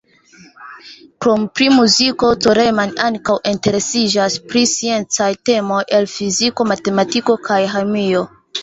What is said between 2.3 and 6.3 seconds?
Coleman ankaŭ interesiĝas pri sciencaj temoj el